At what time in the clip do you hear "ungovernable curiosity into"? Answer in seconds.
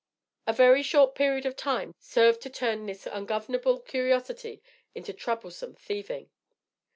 3.05-5.13